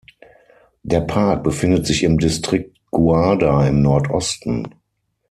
Der 0.81 1.01
Park 1.01 1.43
befindet 1.43 1.85
sich 1.85 2.01
im 2.01 2.17
Distrikt 2.17 2.75
Guarda 2.89 3.67
im 3.67 3.83
Nordosten. 3.83 4.73